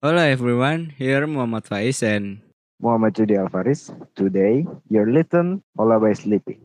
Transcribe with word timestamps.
Hello 0.00 0.22
everyone, 0.22 0.94
here 0.96 1.26
Muhammad 1.26 1.64
Faiz 1.64 2.06
and 2.06 2.38
Muhammad 2.78 3.14
Judi 3.18 3.34
Alvaris. 3.34 3.90
Today, 4.14 4.64
you're 4.88 5.10
listen 5.10 5.60
Ola 5.76 5.98
by 5.98 6.12
Sleepy. 6.12 6.60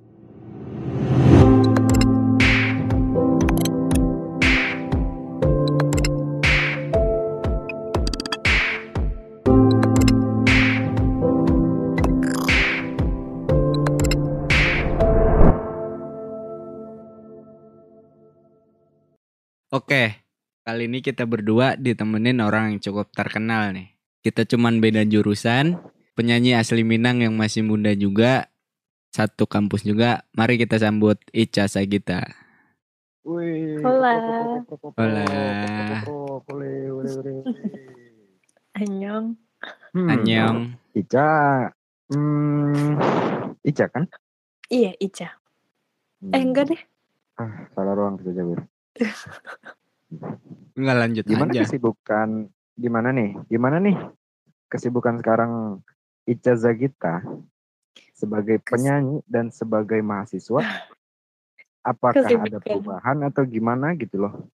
Oke, 19.71 20.21
kali 20.64 20.88
ini 20.88 21.04
kita 21.04 21.27
berdua 21.27 21.75
ditemenin 21.75 22.39
orang 22.39 22.75
yang 22.75 22.79
cukup 22.79 23.11
terkenal 23.11 23.75
nih. 23.75 23.91
Kita 24.23 24.48
cuman 24.48 24.79
beda 24.79 25.04
jurusan, 25.04 25.75
penyanyi 26.15 26.56
asli 26.56 26.87
Minang 26.87 27.20
yang 27.20 27.36
masih 27.36 27.68
muda 27.68 27.92
juga, 27.92 28.47
satu 29.11 29.43
kampus 29.43 29.84
juga. 29.84 30.23
Mari 30.32 30.56
kita 30.56 30.79
sambut 30.79 31.20
Ica 31.36 31.68
Sagita. 31.68 32.23
Wih. 33.28 33.84
Hola. 33.84 34.16
Hola. 34.96 35.28
Annyeong. 38.80 39.36
Hmm. 39.92 40.08
Annyeong. 40.08 40.59
Ica. 40.95 41.28
Hmm, 42.08 43.00
Ica 43.64 43.86
kan? 43.92 44.08
Iya, 44.72 44.95
Ica. 45.00 45.28
Eh, 46.32 46.40
enggak 46.40 46.72
deh. 46.72 46.82
Ah, 47.36 47.68
salah 47.76 47.95
ruang 48.00 48.16
kita 48.16 48.32
Jawir. 48.32 48.64
Enggak 50.73 50.98
lanjut 50.98 51.23
Gimana 51.26 51.52
aja. 51.52 51.62
kesibukan? 51.63 52.30
Gimana 52.73 53.09
nih? 53.09 53.31
Gimana 53.48 53.77
nih 53.77 53.98
kesibukan 54.67 55.22
sekarang 55.22 55.81
Ica 56.26 56.58
Zagita 56.58 57.22
sebagai 58.11 58.58
penyanyi 58.59 59.22
dan 59.25 59.50
sebagai 59.50 60.02
mahasiswa? 60.02 60.64
Apakah 61.83 62.23
ada 62.23 62.31
Kesibukan. 62.39 62.64
perubahan 62.64 63.17
atau 63.28 63.44
gimana 63.44 63.92
gitu 63.94 64.17
loh? 64.17 64.47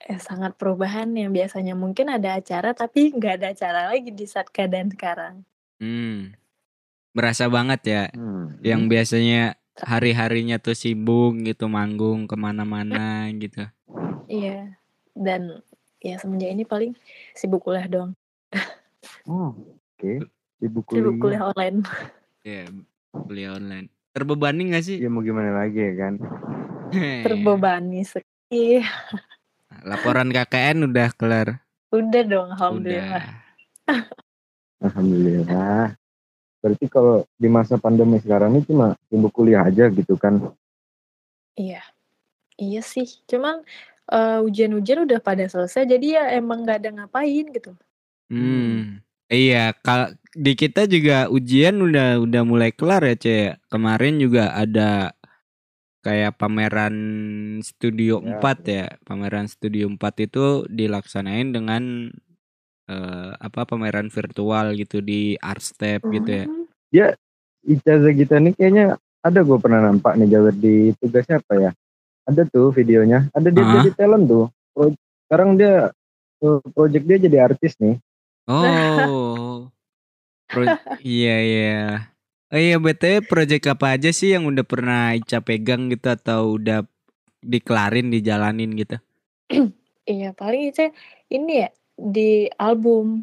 Eh, 0.00 0.16
sangat 0.16 0.56
perubahan 0.56 1.12
yang 1.12 1.28
biasanya 1.28 1.76
mungkin 1.76 2.08
ada 2.08 2.40
acara, 2.40 2.72
tapi 2.72 3.12
nggak 3.12 3.34
ada 3.36 3.46
acara 3.52 3.80
lagi 3.92 4.08
di 4.08 4.24
saat 4.24 4.48
keadaan 4.48 4.88
sekarang. 4.88 5.44
Hmm. 5.76 6.32
Berasa 7.12 7.52
banget 7.52 7.80
ya, 7.84 8.02
Hmm. 8.16 8.56
yang 8.64 8.88
biasanya 8.88 9.60
hari-harinya 9.76 10.56
tuh 10.56 10.72
sibuk 10.72 11.36
gitu, 11.44 11.68
manggung 11.68 12.24
ke 12.24 12.32
mana-mana 12.32 13.28
gitu. 13.36 13.68
Iya. 14.24 14.79
Dan 15.14 15.60
ya 16.00 16.16
semenjak 16.16 16.50
ini 16.52 16.64
paling 16.64 16.92
sibuk 17.36 17.64
kuliah 17.66 17.86
doang. 17.86 18.12
Oh, 19.28 19.52
oke. 19.96 20.26
Sibuk 20.60 20.84
Sibuk 20.88 21.20
kuliah. 21.20 21.40
kuliah 21.40 21.42
online. 21.52 21.78
Ya, 22.40 22.64
kuliah 23.12 23.52
online. 23.56 23.86
Terbebani 24.10 24.74
gak 24.74 24.84
sih? 24.84 24.98
Ya 24.98 25.08
mau 25.12 25.22
gimana 25.22 25.54
lagi 25.54 25.78
ya 25.78 25.94
kan? 25.96 26.14
Terbebani 27.26 28.00
sekali. 28.02 28.82
Laporan 29.86 30.34
KKN 30.34 30.90
udah 30.90 31.08
kelar. 31.14 31.62
Udah 31.94 32.22
dong, 32.26 32.48
alhamdulillah. 32.54 33.22
Udah. 33.22 34.02
Alhamdulillah. 34.80 35.94
Berarti 36.60 36.86
kalau 36.92 37.24
di 37.40 37.48
masa 37.48 37.80
pandemi 37.80 38.20
sekarang 38.20 38.56
ini 38.56 38.62
cuma 38.68 38.98
sibuk 39.08 39.32
kuliah 39.32 39.64
aja 39.64 39.88
gitu 39.88 40.16
kan? 40.18 40.40
Iya. 41.56 41.80
Iya 42.60 42.84
sih. 42.84 43.08
Cuman 43.24 43.64
eh, 44.10 44.38
ujian-ujian 44.42 45.06
udah 45.06 45.18
pada 45.22 45.46
selesai, 45.46 45.86
jadi 45.86 46.06
ya 46.20 46.24
emang 46.36 46.66
nggak 46.66 46.78
ada 46.84 46.90
ngapain 47.02 47.46
gitu. 47.54 47.72
Hmm. 48.30 49.02
Iya, 49.30 49.78
kal 49.78 50.18
di 50.34 50.58
kita 50.58 50.90
juga 50.90 51.30
ujian 51.30 51.78
udah 51.78 52.18
udah 52.18 52.42
mulai 52.42 52.74
kelar 52.74 53.06
ya, 53.06 53.14
Cek. 53.14 53.70
Kemarin 53.70 54.18
juga 54.18 54.50
ada 54.58 55.14
kayak 56.02 56.34
pameran 56.40 56.96
Studio 57.62 58.18
Ya. 58.18 58.42
4 58.42 58.58
ya. 58.66 58.86
Pameran 59.06 59.46
Studio 59.46 59.86
4 59.86 60.26
itu 60.26 60.66
dilaksanain 60.66 61.54
dengan 61.54 62.10
eh, 62.90 63.30
apa 63.38 63.62
pameran 63.70 64.10
virtual 64.10 64.74
gitu 64.74 64.98
di 64.98 65.38
Artstep 65.38 66.02
gitu 66.10 66.30
ya. 66.30 66.44
Hmm. 66.50 66.66
Ijazah 67.60 68.14
kita 68.16 68.40
nih 68.40 68.56
kayaknya 68.56 68.96
ada 69.20 69.40
gue 69.44 69.58
pernah 69.60 69.84
nampak 69.84 70.16
nih 70.16 70.32
Jawir 70.32 70.56
di 70.56 70.74
tugasnya 70.96 71.44
apa 71.44 71.54
ya? 71.60 71.70
Ada 72.24 72.42
tuh 72.46 72.70
videonya. 72.70 73.28
Ada 73.32 73.48
dia 73.48 73.64
jadi 73.76 73.90
talent 73.94 74.24
tuh. 74.26 74.46
Pro- 74.70 74.96
sekarang 75.24 75.54
dia 75.54 75.90
eh, 76.40 76.60
project 76.72 77.04
dia 77.04 77.18
jadi 77.18 77.36
artis 77.46 77.76
nih. 77.78 77.96
Oh. 78.46 79.70
Pro- 80.46 80.80
iya 81.00 81.36
iya. 81.40 81.78
Oh 82.50 82.58
iya 82.58 82.82
BTW 82.82 83.22
project 83.22 83.70
apa 83.70 83.94
aja 83.94 84.10
sih 84.10 84.34
yang 84.34 84.42
udah 84.42 84.66
pernah 84.66 85.14
Ica 85.14 85.38
pegang 85.38 85.86
gitu 85.86 86.10
atau 86.10 86.58
udah 86.58 86.82
dikelarin 87.40 88.10
dijalanin 88.10 88.74
gitu? 88.74 88.98
Iya, 90.02 90.34
paling 90.34 90.74
Ica 90.74 90.90
ini 91.30 91.62
ya 91.62 91.70
di 91.94 92.50
album. 92.58 93.22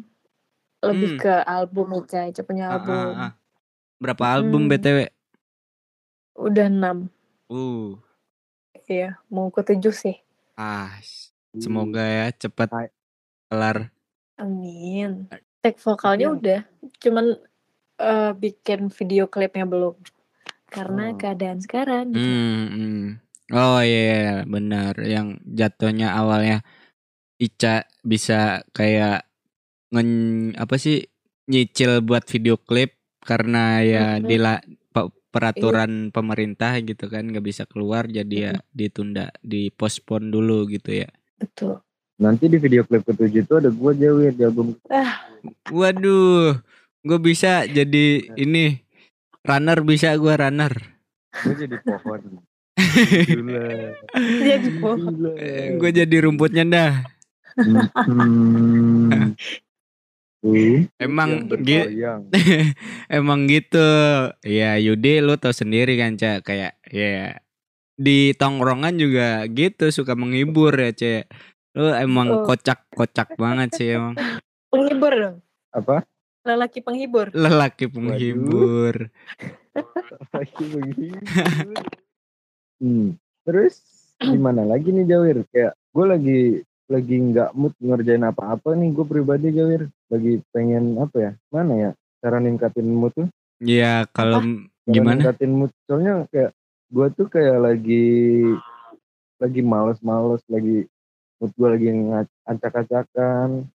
Hmm. 0.80 0.88
Lebih 0.88 1.20
ke 1.20 1.34
album 1.44 1.92
Ica, 2.00 2.24
Ica 2.24 2.40
punya 2.40 2.72
Ah, 2.72 2.74
album. 2.80 2.96
ah, 2.96 3.20
ah. 3.20 3.32
Berapa 4.00 4.24
album 4.32 4.64
Hmm. 4.64 4.70
BTW? 4.72 4.98
Udah 6.38 6.66
enam. 6.72 7.12
Uh. 7.52 8.00
Iya, 8.88 9.20
mau 9.28 9.52
ke 9.52 9.60
tujuh 9.62 9.92
sih. 9.92 10.16
Ah, 10.56 10.96
s- 10.98 11.30
semoga 11.52 12.00
ya 12.00 12.26
cepat 12.32 12.72
kelar. 13.46 13.92
Amin. 14.34 15.28
Tag 15.60 15.76
vokalnya 15.76 16.32
Yang- 16.32 16.36
udah, 16.40 16.60
cuman 16.98 17.26
eh, 17.98 18.30
bikin 18.32 18.88
video 18.88 19.26
klipnya 19.26 19.66
belum. 19.66 19.98
Karena 20.70 21.10
Oh. 21.10 21.18
keadaan 21.18 21.58
sekarang 21.58 22.14
gitu. 22.14 22.22
Hmm, 22.22 22.64
hmm. 22.70 23.06
Oh 23.50 23.80
iya 23.82 24.00
iya, 24.06 24.34
benar. 24.46 24.94
Yang 25.00 25.40
jatuhnya 25.44 26.14
awalnya 26.14 26.62
Ica 27.38 27.82
bisa 28.02 28.62
kayak 28.70 29.26
ngen 29.90 30.10
apa 30.54 30.78
sih 30.78 31.10
nyicil 31.48 32.04
buat 32.04 32.22
video 32.28 32.54
klip 32.54 32.94
karena 33.24 33.80
ya 33.82 34.04
Mhm. 34.18 34.24
dila 34.26 34.54
pe- 35.38 35.42
peraturan 35.62 36.10
pemerintah 36.10 36.76
gitu 36.82 37.06
kan 37.06 37.24
nggak 37.30 37.46
bisa 37.46 37.64
keluar 37.64 38.10
jadi 38.10 38.36
ya 38.36 38.52
ditunda 38.74 39.30
dipospon 39.40 40.34
dulu 40.34 40.66
gitu 40.68 41.06
ya. 41.06 41.08
Betul. 41.38 41.78
Nanti 42.18 42.50
di 42.50 42.58
video 42.58 42.82
klip 42.82 43.06
ketujuh 43.06 43.46
itu 43.46 43.54
ada 43.54 43.70
gue 43.70 43.92
Jawir 43.94 44.34
di 44.34 44.42
album. 44.42 44.74
Waduh, 45.70 46.58
gue 47.06 47.18
bisa 47.22 47.62
jadi 47.70 48.34
ini 48.34 48.82
runner 49.46 49.78
bisa 49.86 50.18
gua 50.18 50.34
runner. 50.34 50.74
Gue 51.46 51.54
jadi 51.62 51.76
pohon. 51.78 52.20
Gila. 52.78 53.66
Jadi 54.18 54.70
pohon. 54.82 54.98
Gila. 55.14 55.32
gue 55.78 55.90
jadi 55.94 56.16
rumputnya 56.26 56.64
dah. 56.66 56.92
Hmm. 57.58 59.34
Tuh, 60.38 60.86
Emang 60.96 61.50
yang 61.50 61.64
gi- 61.66 61.82
bergoyang. 61.82 62.20
Emang 63.10 63.40
gitu. 63.44 63.88
Ya 64.40 64.76
Yudi 64.76 65.18
lu 65.18 65.34
tau 65.34 65.50
sendiri 65.50 65.94
kan 65.94 66.14
Cak 66.14 66.42
kayak 66.42 66.78
ya 66.86 67.42
di 67.94 68.30
tongkrongan 68.32 68.94
juga 68.94 69.42
gitu 69.46 69.90
suka 69.90 70.14
menghibur 70.14 70.70
ya 70.72 70.90
Cak. 70.90 71.24
Lu 71.74 71.90
emang 71.90 72.28
Oh. 72.32 72.42
kocak-kocak 72.44 73.34
banget 73.34 73.68
sih 73.72 73.88
emang 73.92 74.14
Penghibur 74.68 75.10
dong. 75.10 75.36
Apa? 75.70 76.06
Lelaki 76.40 76.80
penghibur. 76.80 77.28
lelaki 77.30 77.86
penghibur. 77.86 79.10
Lagi 80.30 80.64
begitu. 80.64 81.18
hmm. 82.78 83.18
Terus 83.42 83.74
gimana 84.18 84.62
lagi 84.62 84.90
nih 84.90 85.04
Jawir? 85.04 85.42
Kayak 85.48 85.74
gue 85.88 86.04
lagi 86.04 86.38
lagi 86.86 87.14
nggak 87.22 87.50
mood 87.52 87.74
ngerjain 87.76 88.22
apa-apa 88.22 88.72
nih 88.72 88.88
gue 88.92 89.04
pribadi 89.04 89.50
Jawir. 89.50 89.90
Lagi 90.08 90.40
pengen 90.52 90.96
apa 91.00 91.16
ya? 91.16 91.32
Mana 91.52 91.72
ya? 91.76 91.90
Cara 92.24 92.40
ningkatin 92.40 92.88
mood 92.88 93.12
tuh? 93.14 93.28
Ya 93.62 94.08
kalau 94.10 94.40
Cara 94.42 94.56
gimana? 94.88 95.20
ningkatin 95.20 95.52
mood 95.52 95.72
soalnya 95.84 96.24
kayak 96.32 96.56
gue 96.88 97.06
tuh 97.12 97.26
kayak 97.28 97.58
lagi 97.60 98.06
lagi 99.38 99.60
males-males 99.62 100.40
lagi 100.48 100.88
mood 101.38 101.52
gue 101.54 101.68
lagi 101.68 101.88
ngacak-acakan 102.48 103.68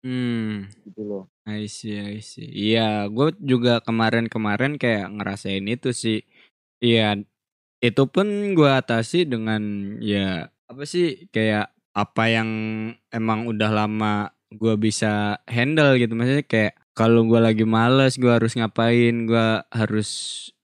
Hmm, 0.00 0.64
gitu 0.88 1.04
loh. 1.04 1.24
I 1.44 1.68
see, 1.68 2.00
I 2.00 2.24
see. 2.24 2.48
Iya, 2.48 3.04
gue 3.12 3.36
juga 3.36 3.84
kemarin-kemarin 3.84 4.80
kayak 4.80 5.12
ngerasain 5.12 5.64
itu 5.68 5.92
sih. 5.92 6.24
Iya, 6.80 7.20
itu 7.84 8.02
pun 8.08 8.56
gue 8.56 8.70
atasi 8.70 9.28
dengan 9.28 9.60
ya 10.00 10.48
apa 10.72 10.82
sih 10.88 11.28
kayak 11.28 11.68
apa 11.92 12.24
yang 12.32 12.48
emang 13.12 13.44
udah 13.44 13.68
lama 13.68 14.32
gue 14.52 14.74
bisa 14.78 15.38
handle 15.48 15.96
gitu. 15.98 16.12
Maksudnya 16.14 16.44
kayak 16.46 16.74
kalau 16.94 17.24
gue 17.26 17.40
lagi 17.40 17.64
males, 17.64 18.18
gue 18.18 18.30
harus 18.30 18.52
ngapain, 18.58 19.26
gue 19.26 19.46
harus 19.70 20.10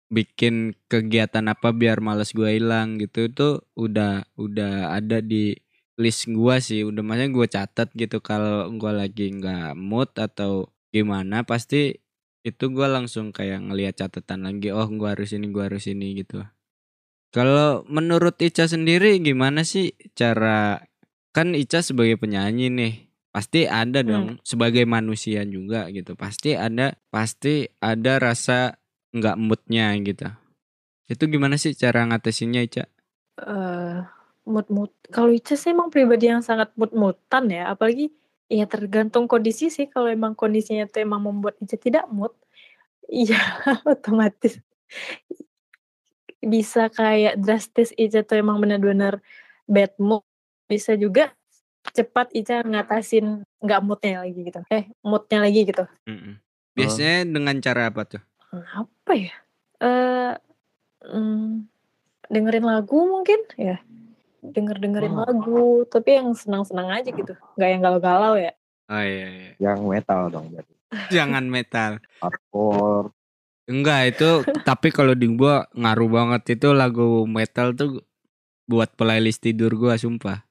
bikin 0.07 0.79
kegiatan 0.87 1.43
apa 1.51 1.75
biar 1.75 1.99
males 1.99 2.31
gue 2.31 2.47
hilang 2.47 2.95
gitu 3.03 3.27
itu 3.27 3.49
udah 3.75 4.23
udah 4.39 4.95
ada 4.95 5.19
di 5.19 5.59
list 5.97 6.29
gua 6.29 6.61
sih 6.61 6.85
udah 6.85 7.01
makanya 7.01 7.33
gua 7.33 7.47
catat 7.49 7.89
gitu 7.97 8.21
kalau 8.21 8.69
gua 8.77 8.93
lagi 8.93 9.33
nggak 9.33 9.73
mood 9.77 10.13
atau 10.17 10.69
gimana 10.93 11.43
pasti 11.49 11.97
itu 12.45 12.65
gua 12.71 12.87
langsung 12.93 13.33
kayak 13.33 13.65
ngelihat 13.65 14.05
catatan 14.05 14.45
lagi 14.45 14.71
oh 14.77 14.87
gua 14.93 15.17
harus 15.17 15.33
ini 15.33 15.49
gua 15.49 15.73
harus 15.73 15.89
ini 15.89 16.21
gitu 16.21 16.45
kalau 17.33 17.85
menurut 17.89 18.37
Ica 18.41 18.69
sendiri 18.69 19.19
gimana 19.25 19.65
sih 19.65 19.97
cara 20.13 20.85
kan 21.33 21.57
Ica 21.57 21.81
sebagai 21.81 22.21
penyanyi 22.21 22.69
nih 22.69 22.95
pasti 23.37 23.69
ada 23.69 24.01
Hmm. 24.01 24.09
dong 24.09 24.27
sebagai 24.41 24.89
manusia 24.89 25.45
juga 25.45 25.93
gitu. 25.93 26.17
Pasti 26.17 26.57
ada 26.57 26.97
pasti 27.13 27.69
ada 27.85 28.17
rasa 28.17 28.81
nggak 29.13 29.37
moodnya 29.37 29.93
gitu. 30.01 30.25
Itu 31.13 31.29
gimana 31.29 31.61
sih 31.61 31.77
cara 31.77 32.09
ngatasinnya 32.09 32.61
Ica? 32.65 32.85
Eh 33.45 33.99
mood-mood. 34.49 34.93
Kalau 35.13 35.29
Ica 35.29 35.55
sih 35.61 35.77
emang 35.77 35.93
pribadi 35.93 36.33
yang 36.33 36.41
sangat 36.41 36.73
mood-moodan 36.81 37.45
ya. 37.53 37.77
Apalagi 37.77 38.09
ya 38.49 38.65
tergantung 38.65 39.29
kondisi 39.29 39.69
sih. 39.69 39.87
Kalau 39.93 40.09
emang 40.09 40.33
kondisinya 40.33 40.89
tuh 40.89 41.05
emang 41.05 41.21
membuat 41.29 41.61
Ica 41.61 41.77
tidak 41.77 42.07
mood 42.09 42.33
iya 43.11 43.39
otomatis 43.93 44.59
bisa 46.47 46.87
kayak 46.93 47.43
drastis 47.43 47.91
Ica 47.99 48.23
tuh 48.23 48.39
emang 48.39 48.63
benar-benar 48.63 49.19
bad 49.67 49.93
mood. 49.99 50.23
Bisa 50.71 50.95
juga 50.99 51.35
cepat 51.93 52.33
Ica 52.33 52.63
ngatasin 52.63 53.45
nggak 53.61 53.81
moodnya 53.83 54.25
lagi 54.25 54.41
gitu 54.41 54.61
eh 54.69 54.89
moodnya 55.03 55.39
lagi 55.43 55.61
gitu 55.67 55.85
Mm-mm. 56.07 56.41
biasanya 56.73 57.27
dengan 57.27 57.57
cara 57.61 57.91
apa 57.91 58.03
tuh 58.07 58.23
apa 58.53 59.13
ya 59.13 59.35
eh 59.83 60.33
mm, 61.05 61.67
dengerin 62.27 62.67
lagu 62.67 62.99
mungkin 63.05 63.39
ya 63.55 63.79
denger 64.43 64.79
dengerin 64.79 65.15
Oh. 65.15 65.23
lagu 65.27 65.63
tapi 65.91 66.19
yang 66.19 66.31
senang-senang 66.33 66.89
aja 66.91 67.11
gitu 67.11 67.35
nggak 67.59 67.69
yang 67.71 67.83
galau-galau 67.83 68.39
ya 68.39 68.55
oh 68.87 69.03
iya, 69.03 69.27
iya. 69.27 69.51
Yang 69.59 69.79
metal 69.83 70.21
dong 70.31 70.47
berarti. 70.55 70.75
jangan 71.15 71.45
metal 71.51 71.99
Hardcore. 72.23 73.11
Enggak 73.67 74.15
itu 74.15 74.31
tapi 74.69 74.95
kalau 74.95 75.19
di 75.19 75.27
gua 75.35 75.67
ngaruh 75.75 76.07
banget 76.07 76.55
itu 76.55 76.71
lagu 76.71 77.27
metal 77.27 77.75
tuh 77.75 78.07
buat 78.71 78.95
playlist 78.95 79.43
tidur 79.43 79.75
gua 79.75 79.99
sumpah. 79.99 80.46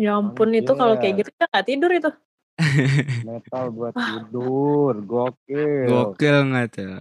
Ya 0.00 0.16
ampun 0.16 0.56
itu 0.56 0.72
kalau 0.72 0.96
kayak 0.96 1.14
gitu 1.20 1.30
kan 1.36 1.46
nggak 1.52 1.66
tidur 1.68 1.90
itu 1.92 2.10
Metal 3.28 3.64
buat 3.72 3.94
tidur. 3.96 4.92
Gokil. 5.04 5.88
Gokil 5.88 6.36
nggak 6.52 6.66
tuh? 6.76 7.00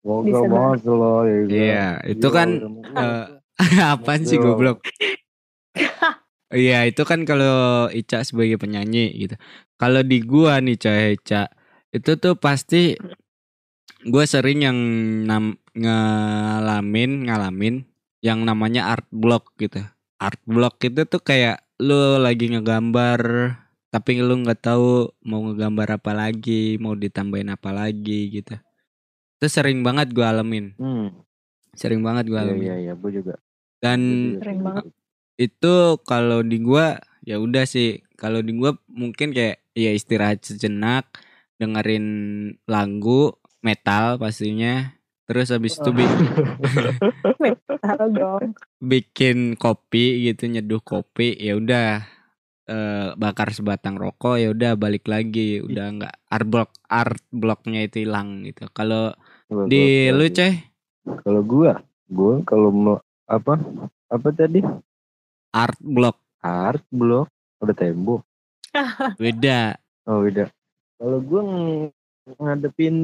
Gokil 0.00 0.40
banget 0.48 0.80
loh. 0.88 1.20
ya 1.28 1.36
kan? 1.36 1.52
Iya, 1.52 1.86
itu 2.08 2.26
Gila, 2.28 2.36
kan 2.36 2.48
mau- 2.64 2.96
eh, 2.96 3.24
apaan 3.92 4.22
sih 4.24 4.38
goblok? 4.40 4.80
Iya, 6.46 6.86
itu 6.86 7.02
kan 7.02 7.26
kalau 7.26 7.90
Ica 7.90 8.22
sebagai 8.22 8.54
penyanyi 8.54 9.10
gitu. 9.18 9.34
Kalau 9.82 9.98
di 10.06 10.22
gua 10.22 10.62
nih 10.62 10.78
Ca 10.78 10.94
Ica, 11.10 11.42
itu 11.90 12.14
tuh 12.22 12.38
pasti 12.38 12.94
gua 14.06 14.22
sering 14.30 14.62
yang 14.62 14.78
nam- 15.26 15.58
ngalamin 15.74 17.26
ngalamin 17.26 17.82
yang 18.22 18.46
namanya 18.46 18.94
art 18.94 19.10
block 19.10 19.58
gitu. 19.58 19.82
Art 20.22 20.38
block 20.46 20.78
itu 20.86 21.02
tuh 21.02 21.18
kayak 21.18 21.65
lu 21.76 22.16
lagi 22.16 22.48
ngegambar 22.48 23.20
tapi 23.86 24.20
lu 24.20 24.44
nggak 24.44 24.60
tahu 24.60 25.08
mau 25.24 25.40
ngegambar 25.40 25.96
apa 25.96 26.12
lagi, 26.12 26.76
mau 26.76 26.92
ditambahin 26.92 27.48
apa 27.48 27.72
lagi 27.72 28.28
gitu. 28.30 28.56
Itu 29.36 29.46
sering 29.48 29.80
banget 29.80 30.12
gua 30.12 30.32
alamin. 30.32 30.76
Hmm. 30.76 31.16
Sering 31.72 32.04
banget 32.04 32.28
gua 32.28 32.44
Iya 32.44 32.46
alamin. 32.50 32.64
iya 32.64 32.76
iya, 32.76 32.92
gue 32.92 33.10
juga. 33.14 33.34
Dan 33.80 34.00
Sering 34.36 34.60
banget. 34.60 34.82
gitu. 34.84 34.96
itu 35.36 35.74
kalau 36.04 36.40
di 36.40 36.56
gua 36.58 36.96
ya 37.20 37.36
udah 37.36 37.64
sih 37.64 38.00
kalau 38.16 38.40
di 38.40 38.52
gua 38.52 38.72
mungkin 38.88 39.32
kayak 39.32 39.60
ya 39.72 39.92
istirahat 39.92 40.40
sejenak 40.40 41.08
dengerin 41.56 42.04
lagu 42.64 43.36
metal 43.60 44.16
pastinya 44.16 44.96
terus 45.24 45.52
habis 45.52 45.76
itu 45.76 45.90
bi- 45.92 46.08
Tahu 47.86 48.08
dong. 48.10 48.44
Bikin 48.82 49.54
kopi 49.54 50.26
gitu 50.26 50.50
nyeduh 50.50 50.82
kopi 50.82 51.38
ya 51.38 51.54
udah 51.54 52.02
eh, 52.66 53.08
bakar 53.14 53.54
sebatang 53.54 53.94
rokok 53.94 54.42
ya 54.42 54.50
udah 54.50 54.74
balik 54.74 55.06
lagi. 55.06 55.62
Udah 55.62 55.86
nggak 55.94 56.14
art 56.26 56.46
block 56.50 56.70
art 56.90 57.22
blocknya 57.30 57.86
itu 57.86 58.02
hilang 58.02 58.42
gitu. 58.42 58.66
Kalau 58.74 59.14
di 59.70 60.10
lu 60.10 60.26
ceh? 60.26 60.58
Kalau 61.22 61.42
gua, 61.46 61.78
gua 62.10 62.42
kalau 62.42 62.74
mau 62.74 62.98
apa 63.30 63.62
apa 64.10 64.28
tadi? 64.34 64.58
Art 65.54 65.78
block. 65.78 66.18
Art 66.42 66.82
blok 66.90 67.30
ada 67.62 67.72
tembok. 67.72 68.26
beda. 69.22 69.78
Oh 70.06 70.26
beda. 70.26 70.50
Kalau 70.98 71.18
gua 71.22 71.40
ng- 71.46 71.94
ngadepin 72.26 72.96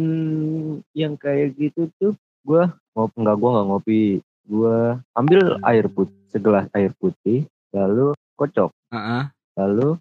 yang 0.99 1.15
kayak 1.15 1.55
gitu 1.55 1.87
tuh, 2.03 2.13
gua 2.43 2.75
ngop 2.99 3.15
nggak 3.15 3.37
gua 3.39 3.51
nggak 3.55 3.67
ngopi. 3.71 4.03
Gua 4.43 4.99
ambil 5.13 5.57
air 5.63 5.87
putih 5.87 6.19
segelas 6.29 6.67
air 6.73 6.91
putih, 6.95 7.45
lalu 7.71 8.11
kocok, 8.35 8.73
Heeh, 8.91 9.25
lalu 9.55 9.97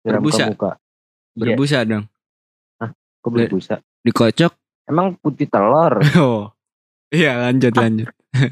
siram 0.00 0.18
ke 0.18 0.24
Berbusa? 0.24 0.44
muka. 0.48 0.70
berbusa 1.32 1.78
dong 1.82 2.04
Kok 3.22 3.30
berbusa? 3.30 3.76
dikocok 4.02 4.52
Emang 4.84 5.14
putih 5.16 5.46
telur. 5.46 6.02
Oh. 6.18 6.50
Iya, 7.08 7.38
lanjut 7.42 7.72
lanjut. 7.72 8.08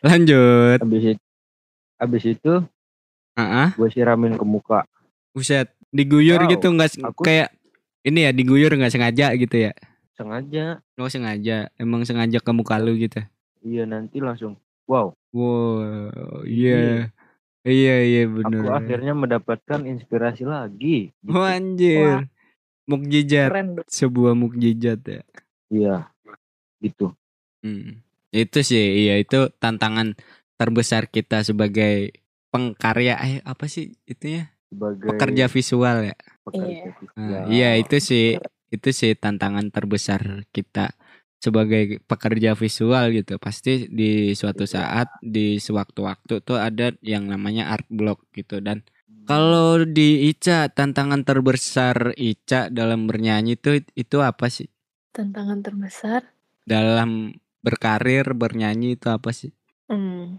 lanjut. 0.00 0.78
habis 0.78 1.04
itu, 1.08 1.24
habis 1.96 2.24
itu 2.26 2.52
Heeh. 3.34 3.68
gue 3.72 3.88
siramin 3.88 4.34
ke 4.34 4.44
muka. 4.44 4.80
Buset, 5.30 5.70
diguyur 5.88 6.42
Wow, 6.42 6.50
gitu 6.50 6.66
nggak 6.68 6.90
aku- 7.00 7.24
kayak 7.24 7.48
ini 8.02 8.26
ya 8.26 8.30
diguyur 8.30 8.70
nggak 8.70 8.90
sengaja 8.90 9.30
gitu 9.34 9.56
ya. 9.60 9.72
Sengaja. 10.18 10.82
Oh 10.98 11.06
sengaja, 11.06 11.70
emang 11.78 12.02
sengaja 12.02 12.42
ke 12.42 12.50
muka 12.50 12.74
lu 12.82 12.98
gitu. 12.98 13.22
Iya 13.62 13.86
nanti 13.86 14.18
langsung. 14.18 14.58
Wow. 14.90 15.14
Wow, 15.30 16.42
iya. 16.42 17.14
Iya 17.62 17.96
iya 18.02 18.22
bener. 18.26 18.66
Aku 18.66 18.74
akhirnya 18.74 19.14
mendapatkan 19.14 19.86
inspirasi 19.86 20.42
lagi. 20.42 21.14
Gitu. 21.22 21.30
Oh, 21.30 21.46
anjir. 21.46 22.26
Mukjizat, 22.90 23.52
keren 23.52 23.68
sebuah 23.86 24.34
mukjizat 24.34 24.98
ya. 25.06 25.22
Iya. 25.70 25.96
Gitu. 26.82 27.14
Hmm. 27.62 28.02
Itu 28.34 28.66
sih, 28.66 29.06
iya 29.06 29.22
itu 29.22 29.54
tantangan 29.62 30.18
terbesar 30.58 31.06
kita 31.06 31.46
sebagai 31.46 32.10
pengkarya 32.50 33.14
eh 33.22 33.38
apa 33.46 33.70
sih 33.70 33.94
itunya? 34.02 34.50
Sebagai 34.66 35.14
Pekerja 35.14 35.46
visual 35.46 36.10
ya. 36.10 36.16
pekerja 36.42 36.66
Iya. 36.74 36.90
visual. 36.96 37.22
Nah, 37.22 37.42
iya 37.52 37.70
itu 37.78 37.96
sih 38.02 38.26
itu 38.68 38.88
sih 38.92 39.12
tantangan 39.16 39.68
terbesar 39.74 40.44
kita 40.50 40.92
sebagai 41.38 42.02
pekerja 42.04 42.52
visual 42.58 43.04
gitu. 43.14 43.38
Pasti 43.38 43.86
di 43.90 44.34
suatu 44.34 44.64
Iya. 44.66 44.74
saat 44.74 45.08
di 45.22 45.56
sewaktu-waktu 45.58 46.34
tuh 46.42 46.58
ada 46.58 46.92
yang 47.04 47.30
namanya 47.30 47.70
art 47.70 47.86
block 47.90 48.26
gitu 48.34 48.58
dan 48.60 48.82
kalau 49.28 49.84
di 49.84 50.32
Ica 50.32 50.72
tantangan 50.72 51.20
terbesar 51.22 52.16
Ica 52.16 52.72
dalam 52.72 53.04
bernyanyi 53.04 53.60
itu 53.60 53.70
itu 53.94 54.18
apa 54.20 54.48
sih? 54.48 54.68
tantangan 55.12 55.60
terbesar 55.60 56.22
Dalam 56.64 57.32
berkarir 57.60 58.24
bernyanyi 58.32 58.96
itu 58.96 59.08
apa 59.08 59.30
sih? 59.32 59.50
hmm. 59.88 60.38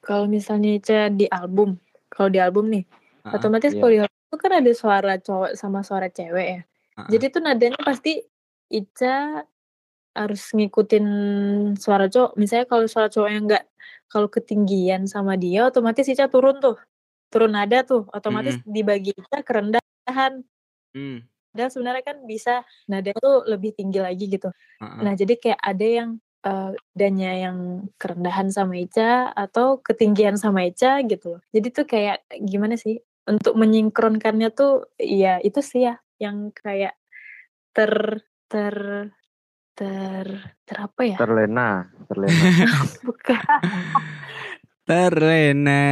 kalau 0.00 0.26
misalnya 0.28 0.70
Ica 0.78 1.00
di 1.10 1.26
album 1.30 1.78
kalau 2.10 2.28
di 2.30 2.40
album 2.42 2.70
nih 2.74 2.84
Ah, 3.24 3.40
otomatis 3.40 3.72
iya. 3.72 3.80
kalau 3.80 3.92
di 3.92 4.00
album 4.04 4.20
itu 4.28 4.36
kan 4.36 4.52
ada 4.60 4.72
suara 4.76 5.12
cowok 5.16 5.50
sama 5.56 5.80
suara 5.80 6.08
cewek 6.12 6.46
ya 6.46 6.60
jadi 6.94 7.26
tuh 7.30 7.42
nadanya 7.42 7.80
pasti 7.82 8.22
Ica 8.70 9.42
harus 10.14 10.42
ngikutin 10.54 11.06
suara 11.74 12.06
cowok. 12.06 12.38
Misalnya 12.38 12.66
kalau 12.70 12.86
suara 12.86 13.10
cowok 13.10 13.28
yang 13.30 13.44
enggak 13.50 13.66
kalau 14.06 14.30
ketinggian 14.30 15.10
sama 15.10 15.34
dia 15.34 15.66
otomatis 15.66 16.06
Ica 16.06 16.30
turun 16.30 16.62
tuh. 16.62 16.78
Turun 17.34 17.58
nada 17.58 17.82
tuh. 17.82 18.06
Otomatis 18.14 18.62
dibagi 18.62 19.10
Ica 19.10 19.42
kerendahan 19.42 20.46
hmm, 20.94 21.18
dan 21.50 21.66
sebenarnya 21.66 22.06
kan 22.06 22.22
bisa 22.22 22.62
nada 22.86 23.10
tuh 23.18 23.42
lebih 23.50 23.74
tinggi 23.74 23.98
lagi 23.98 24.30
gitu. 24.30 24.54
Ah. 24.78 25.02
Nah, 25.02 25.18
jadi 25.18 25.34
kayak 25.34 25.60
ada 25.60 25.86
yang 25.86 26.10
eh, 26.46 26.70
nadanya 26.78 27.32
yang 27.50 27.58
kerendahan 27.98 28.48
sama 28.54 28.78
Ica 28.78 29.34
atau 29.34 29.82
ketinggian 29.82 30.38
sama 30.38 30.62
Ica 30.70 31.02
gitu 31.02 31.38
loh. 31.38 31.42
Jadi 31.50 31.68
tuh 31.74 31.86
kayak 31.90 32.22
gimana 32.38 32.78
sih? 32.78 33.02
Untuk 33.24 33.56
menyinkronkannya 33.56 34.52
tuh 34.52 34.84
ya 35.00 35.40
itu 35.40 35.64
sih 35.64 35.88
ya 35.88 36.03
yang 36.20 36.50
kayak 36.54 36.94
ter 37.74 38.22
ter 38.50 38.76
ter 39.74 40.26
ter 40.66 40.76
apa 40.78 41.00
ya? 41.06 41.16
Terlena, 41.18 41.88
terlena. 42.10 42.44
Bukan. 43.06 43.40
Terlena. 44.84 45.82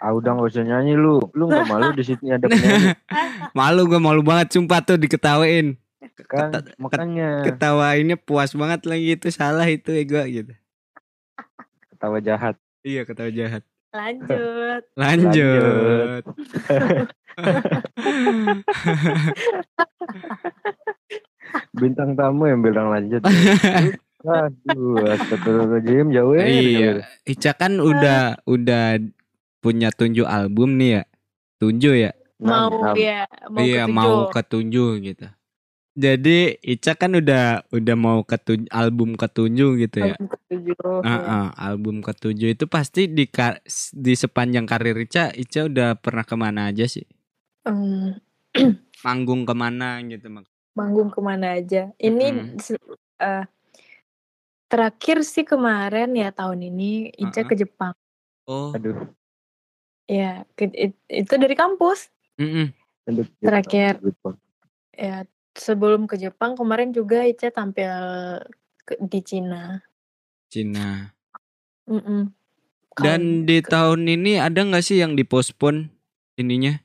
ah 0.00 0.12
udah 0.16 0.32
gak 0.40 0.48
usah 0.50 0.64
nyanyi 0.64 0.96
lu. 0.96 1.20
Lu 1.36 1.48
gak 1.52 1.68
malu 1.68 1.92
di 1.92 2.02
sini 2.04 2.32
ada 2.32 2.48
penyanyi 2.48 2.96
Malu 3.58 3.84
gue 3.86 4.00
malu 4.00 4.24
banget 4.24 4.56
sumpah 4.56 4.80
tuh 4.82 4.96
diketawain. 4.96 5.76
kan? 6.28 6.50
Keta- 6.52 6.74
Makanya 6.80 7.44
Ketawainnya 7.44 8.16
puas 8.16 8.52
banget 8.56 8.88
lagi 8.88 9.16
itu 9.16 9.28
salah 9.32 9.66
itu 9.68 9.92
ya 9.92 10.04
gue 10.04 10.24
gitu. 10.42 10.52
ketawa 11.92 12.18
jahat. 12.24 12.56
Iya 12.84 13.04
ketawa 13.04 13.30
jahat. 13.32 13.62
Lanjut. 13.90 14.82
Lanjut. 14.94 16.22
Bintang 21.74 22.14
tamu 22.14 22.46
yang 22.46 22.62
bilang 22.62 22.94
lanjut. 22.94 23.18
Aduh, 24.20 25.00
astagfirullahaladzim 25.16 26.12
jauh 26.12 26.36
ya. 26.36 26.44
iya. 26.44 27.08
Ica 27.24 27.56
kan 27.56 27.80
udah 27.80 28.44
udah 28.44 29.00
punya 29.64 29.88
tunjuk 29.90 30.28
album 30.28 30.76
nih 30.76 31.00
ya. 31.00 31.02
Tunjuk 31.56 31.94
ya. 31.96 32.12
Mau 32.40 32.96
ya, 32.96 33.28
mau 33.48 33.60
iya 33.60 33.84
ketujuh. 33.84 33.96
mau 33.96 34.32
ketunjuk 34.32 34.92
gitu. 35.04 35.28
Jadi 36.00 36.56
Ica 36.64 36.96
kan 36.96 37.12
udah 37.12 37.68
udah 37.68 37.96
mau 38.00 38.24
ketun 38.24 38.64
album 38.72 39.20
ketunjuk 39.20 39.84
gitu 39.84 39.98
ya. 40.00 40.16
Album 40.16 40.26
ketujuh. 40.32 40.96
Ah, 41.04 41.04
ya. 41.04 41.20
ah, 41.28 41.48
album 41.60 41.96
ketujuh 42.00 42.56
itu 42.56 42.64
pasti 42.64 43.04
di 43.04 43.28
di 43.92 44.12
sepanjang 44.16 44.64
karir 44.64 44.96
Ica, 44.96 45.28
Ica 45.36 45.68
udah 45.68 46.00
pernah 46.00 46.24
ke 46.24 46.36
mana 46.40 46.72
aja 46.72 46.88
sih? 46.88 47.04
Hmm, 47.68 48.16
Manggung 49.04 49.44
ke 49.44 49.52
mana 49.52 50.00
gitu 50.08 50.32
mak? 50.32 50.48
manggung 50.72 51.12
ke 51.12 51.20
mana 51.20 51.60
aja. 51.60 51.92
Ini 52.00 52.26
se- 52.56 52.80
eh, 53.20 53.44
terakhir 54.70 55.20
sih 55.26 55.44
kemarin 55.44 56.14
ya 56.16 56.32
tahun 56.32 56.72
ini 56.72 57.12
Ica 57.12 57.44
Uh-uh. 57.44 57.48
ke 57.50 57.54
Jepang. 57.58 57.94
Oh, 58.48 58.72
Aduh, 58.72 59.12
Ya, 60.08 60.42
ke- 60.58 60.74
it- 60.74 60.98
itu 61.06 61.34
dari 61.38 61.54
kampus. 61.54 62.10
mm-mm. 62.34 62.72
aduh. 63.06 63.26
Terakhir. 63.38 64.02
Ya, 64.90 65.22
sebelum 65.54 66.06
ke 66.06 66.16
Jepang 66.16 66.54
kemarin 66.54 66.90
juga 66.90 67.26
Ica 67.26 67.50
tampil 67.50 67.90
ke- 68.84 69.00
di 69.00 69.20
Cina. 69.20 69.78
Cina. 70.50 71.10
Mm-mm. 71.86 72.30
Dan 72.98 73.20
Kan- 73.22 73.46
di 73.46 73.58
tahun 73.62 74.00
ini 74.06 74.38
ada 74.38 74.60
nggak 74.60 74.84
sih 74.84 74.98
yang 74.98 75.14
dipospon 75.14 75.90
ininya 76.34 76.78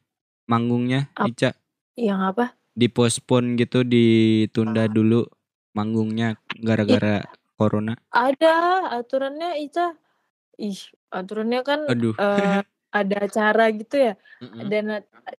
manggungnya 0.45 1.09
Ap- 1.17 1.29
Ica? 1.29 1.53
yang 1.95 2.21
apa? 2.21 2.53
Dipospon 2.75 3.55
gitu 3.55 3.87
ditunda 3.87 4.85
dulu 4.85 5.25
manggungnya 5.71 6.35
gara-gara 6.59 7.23
corona. 7.55 7.95
Ada 8.11 8.87
aturannya 8.99 9.59
Ica. 9.63 9.95
Ih, 10.59 10.79
aturannya 11.11 11.63
kan 11.63 11.87
Aduh. 11.87 12.15
eh, 12.15 12.63
ada 12.91 13.17
acara 13.19 13.71
gitu 13.71 13.95
ya. 13.99 14.13
Mm-mm. 14.43 14.67
Dan 14.67 14.85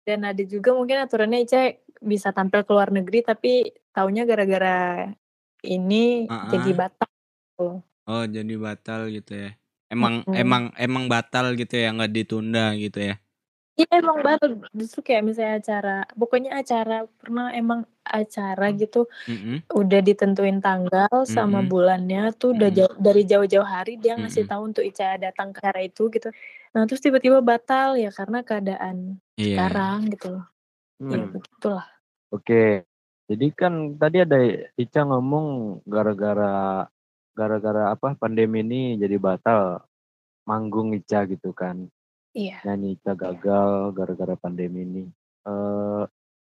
dan 0.03 0.20
ada 0.24 0.44
juga 0.44 0.72
mungkin 0.75 1.00
aturannya 1.00 1.44
Ica 1.44 1.75
bisa 2.05 2.29
tampil 2.29 2.62
ke 2.62 2.71
luar 2.71 2.93
negeri 2.93 3.25
tapi 3.25 3.74
taunya 3.89 4.24
gara-gara 4.29 5.09
ini 5.65 6.29
Ah, 6.29 6.47
jadi 6.53 6.71
batal. 6.77 7.09
Oh, 8.05 8.24
jadi 8.29 8.53
batal 8.62 9.09
gitu 9.09 9.33
ya. 9.33 9.51
Emang 9.89 10.21
Mm-mm. 10.25 10.38
emang 10.38 10.63
emang 10.77 11.03
batal 11.09 11.57
gitu 11.57 11.74
ya, 11.74 11.89
nggak 11.93 12.13
ditunda 12.13 12.77
gitu 12.77 13.01
ya. 13.01 13.15
Iya 13.75 13.91
emang 14.00 14.24
batal 14.24 14.63
justru 14.71 15.03
kayak 15.03 15.24
misalnya 15.27 15.59
acara 15.59 15.95
pokoknya 16.15 16.51
acara 16.55 17.03
pernah 17.19 17.51
emang 17.51 17.83
acara 18.07 18.71
gitu 18.71 19.03
Mm-mm. 19.27 19.67
udah 19.67 20.00
ditentuin 20.00 20.63
tanggal 20.63 21.12
sama 21.27 21.59
Mm-mm. 21.59 21.67
bulannya 21.67 22.31
tuh 22.39 22.55
udah 22.55 22.69
jauh, 22.71 22.93
dari 22.95 23.27
jauh-jauh 23.27 23.67
hari 23.67 24.00
dia 24.00 24.15
ngasih 24.15 24.47
Mm-mm. 24.47 24.51
tahu 24.53 24.62
untuk 24.71 24.83
Ica 24.88 25.19
datang 25.19 25.51
ke 25.51 25.59
acara 25.59 25.81
itu 25.83 26.07
gitu. 26.07 26.31
Nah 26.71 26.88
terus 26.88 27.03
tiba-tiba 27.03 27.43
batal 27.43 28.00
ya 28.00 28.13
karena 28.15 28.45
keadaan 28.47 29.19
Iya. 29.35 29.59
sekarang 29.59 30.00
gitu 30.13 30.27
loh. 30.39 30.45
Ya 31.12 31.19
Hmm, 31.19 31.27
begitulah. 31.35 31.85
Oke. 32.34 32.86
Jadi 33.25 33.48
kan 33.58 33.98
tadi 33.98 34.22
ada 34.22 34.38
Ica 34.77 35.01
ngomong 35.01 35.82
gara-gara 35.89 36.86
gara-gara 37.34 37.91
apa 37.91 38.13
pandemi 38.15 38.62
ini 38.62 39.01
jadi 39.01 39.17
batal 39.17 39.82
manggung 40.46 40.94
Ica 40.94 41.25
gitu 41.25 41.50
kan. 41.51 41.89
Iya. 42.38 42.62
Nyanyi 42.63 43.01
Ica 43.01 43.17
gagal 43.17 43.98
gara-gara 43.98 44.38
pandemi 44.38 44.86
ini. 44.86 45.03
Eh 45.46 46.03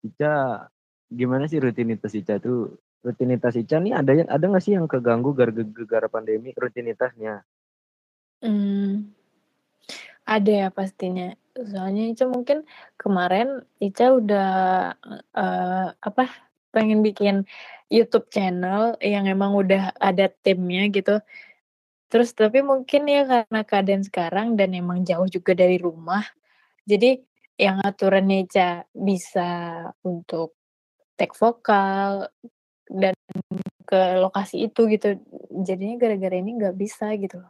Ica 0.05 0.65
gimana 1.09 1.49
sih 1.49 1.59
rutinitas 1.59 2.13
Ica 2.13 2.37
tuh? 2.37 2.77
Rutinitas 3.01 3.57
Ica 3.57 3.81
nih 3.81 3.97
ada 3.97 4.13
yang 4.13 4.29
ada 4.29 4.45
nggak 4.45 4.65
sih 4.65 4.77
yang 4.77 4.85
keganggu 4.85 5.33
gara-gara 5.33 6.13
pandemi 6.13 6.53
rutinitasnya? 6.53 7.41
Hmm, 8.45 9.17
ada 10.29 10.53
ya 10.53 10.69
pastinya. 10.69 11.33
Soalnya 11.57 12.13
Ica 12.13 12.29
mungkin 12.29 12.69
kemarin 13.01 13.65
Ica 13.81 14.13
udah 14.13 14.49
eh, 15.33 15.89
apa 15.97 16.25
pengen 16.77 17.01
bikin 17.01 17.49
YouTube 17.89 18.29
channel 18.29 19.01
yang 19.01 19.25
emang 19.25 19.57
udah 19.57 19.97
ada 19.97 20.29
timnya 20.45 20.93
gitu. 20.93 21.25
Terus 22.13 22.37
tapi 22.37 22.61
mungkin 22.61 23.09
ya 23.09 23.25
karena 23.25 23.61
keadaan 23.65 24.05
sekarang 24.05 24.55
dan 24.55 24.77
emang 24.77 25.03
jauh 25.03 25.27
juga 25.27 25.57
dari 25.57 25.81
rumah. 25.81 26.23
Jadi 26.85 27.19
yang 27.57 27.81
aturannya 27.81 28.45
Ica 28.45 28.85
bisa 28.93 29.49
untuk 30.05 30.55
take 31.17 31.33
vokal 31.33 32.29
dan 32.93 33.17
ke 33.89 34.01
lokasi 34.21 34.69
itu 34.69 34.85
gitu. 34.93 35.17
Jadinya 35.65 35.97
gara-gara 35.97 36.37
ini 36.37 36.51
nggak 36.61 36.77
bisa 36.77 37.11
gitu. 37.17 37.41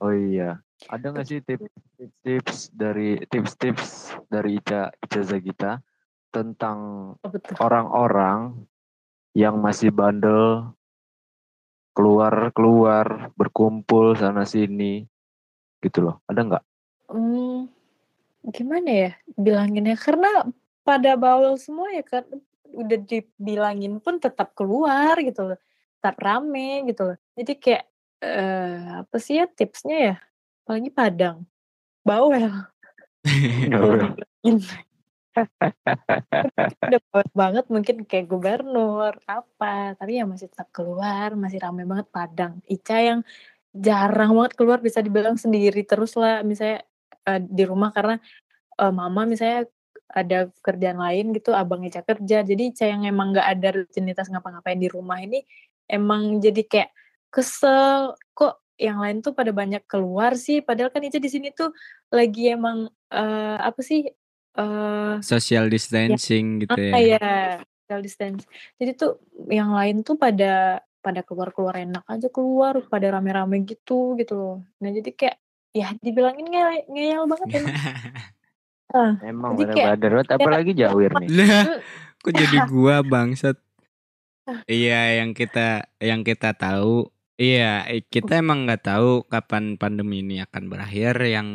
Oh 0.00 0.14
iya. 0.14 0.62
Ada 0.86 1.10
nggak 1.10 1.26
sih 1.26 1.42
tips-tips 1.42 2.70
dari 2.70 3.18
tips-tips 3.26 4.14
dari 4.30 4.62
Ica 4.62 4.94
Ica 5.02 5.20
Zagita 5.26 5.82
tentang 6.30 6.78
Oh, 7.18 7.32
orang-orang 7.58 8.62
yang 9.34 9.58
masih 9.58 9.90
bandel 9.90 10.70
keluar 11.98 12.54
keluar 12.54 13.34
berkumpul 13.34 14.14
sana 14.14 14.46
sini 14.46 15.02
gitu 15.82 16.06
loh. 16.06 16.22
Ada 16.30 16.40
nggak? 16.46 16.64
Hmm, 17.10 17.66
gimana 18.54 19.10
ya 19.10 19.10
bilanginnya? 19.34 19.98
Karena 19.98 20.46
pada 20.86 21.18
bawel 21.18 21.58
semua 21.58 21.90
ya 21.90 22.06
kan 22.06 22.22
udah 22.70 22.98
dibilangin 23.02 23.98
pun 23.98 24.22
tetap 24.22 24.54
keluar 24.54 25.18
gitu 25.18 25.42
loh 25.42 25.58
tetap 25.98 26.14
rame 26.22 26.86
gitu 26.86 27.12
loh. 27.12 27.18
Jadi 27.34 27.52
kayak 27.58 27.84
eh 28.18 29.02
apa 29.02 29.16
sih 29.18 29.42
ya 29.42 29.46
tipsnya 29.46 29.98
ya 29.98 30.14
apalagi 30.68 30.92
Padang. 30.92 31.48
Bawel. 32.04 32.52
Udah 36.84 37.00
bawel 37.08 37.30
banget 37.32 37.64
mungkin 37.72 38.04
kayak 38.04 38.28
gubernur 38.28 39.16
apa. 39.24 39.96
Tapi 39.96 40.20
ya 40.20 40.28
masih 40.28 40.52
tetap 40.52 40.68
keluar 40.68 41.32
masih 41.40 41.64
rame 41.64 41.88
banget 41.88 42.12
Padang. 42.12 42.60
Ica 42.68 43.00
yang 43.00 43.24
jarang 43.72 44.36
banget 44.36 44.60
keluar 44.60 44.84
bisa 44.84 45.00
dibilang 45.00 45.40
sendiri 45.40 45.88
terus 45.88 46.12
lah. 46.20 46.44
Misalnya 46.44 46.84
eh, 47.24 47.40
di 47.40 47.64
rumah 47.64 47.88
karena 47.88 48.20
eh, 48.76 48.92
mama 48.92 49.24
misalnya 49.24 49.72
ada 50.12 50.52
kerjaan 50.60 51.00
lain 51.00 51.32
gitu 51.32 51.56
abang 51.56 51.80
Ica 51.80 52.04
kerja. 52.04 52.44
Jadi 52.44 52.76
Ica 52.76 52.84
yang 52.84 53.08
emang 53.08 53.32
nggak 53.32 53.48
ada 53.56 53.68
rutinitas 53.72 54.28
ngapa-ngapain 54.28 54.76
di 54.76 54.92
rumah 54.92 55.16
ini 55.16 55.40
emang 55.88 56.44
jadi 56.44 56.60
kayak 56.60 56.92
kesel 57.32 58.20
yang 58.78 59.02
lain 59.02 59.20
tuh 59.20 59.34
pada 59.34 59.50
banyak 59.50 59.82
keluar 59.90 60.38
sih. 60.38 60.62
Padahal 60.62 60.94
kan 60.94 61.02
Ica 61.02 61.18
di 61.18 61.28
sini 61.28 61.50
tuh 61.50 61.74
lagi 62.14 62.54
emang 62.54 62.86
eh, 63.10 63.56
apa 63.58 63.80
sih 63.82 64.06
eh 64.58 65.14
Social 65.20 65.66
distancing 65.68 66.64
gitu 66.64 66.72
ah, 66.72 67.02
ya. 67.02 67.18
ya 67.18 67.28
social 67.60 68.00
distance. 68.02 68.42
Jadi 68.78 68.94
tuh 68.94 69.18
yang 69.50 69.74
lain 69.74 70.06
tuh 70.06 70.14
pada 70.14 70.78
pada 70.98 71.20
keluar-keluar 71.22 71.78
enak 71.78 72.04
aja 72.06 72.28
keluar 72.28 72.84
pada 72.86 73.06
rame-rame 73.18 73.64
gitu 73.66 74.14
gitu 74.18 74.34
loh. 74.34 74.56
Nah 74.82 74.90
jadi 74.94 75.10
kayak 75.14 75.36
ya 75.72 75.88
dibilangin 76.00 76.46
ngeyel, 76.48 76.84
ngeyel 76.90 77.24
banget 77.26 77.48
emang. 77.62 77.76
Ah, 78.88 79.20
emang 79.20 79.52
Jadi 79.52 79.76
kayak- 79.76 80.00
bener-bener 80.00 80.12
banget 80.16 80.28
apalagi 80.32 80.72
Jawir 80.72 81.12
nih? 81.20 81.28
Lah, 81.28 81.60
kok 82.24 82.32
jadi 82.32 82.56
gua 82.72 83.04
bangsat? 83.04 83.60
Iya, 84.64 85.20
yang 85.20 85.36
kita 85.36 85.92
yang 86.00 86.24
kita 86.24 86.56
tahu, 86.56 87.12
iya 87.38 87.86
kita 88.10 88.42
emang 88.42 88.66
nggak 88.66 88.82
tahu 88.82 89.22
kapan 89.30 89.78
pandemi 89.78 90.20
ini 90.26 90.42
akan 90.42 90.68
berakhir. 90.68 91.14
Yang 91.22 91.48